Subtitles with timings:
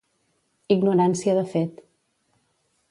[0.75, 1.87] Ignorància de fet.